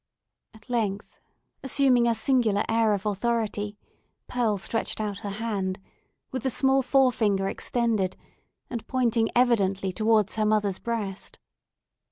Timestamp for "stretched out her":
4.57-5.29